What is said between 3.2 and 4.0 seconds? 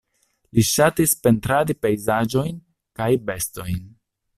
bestojn.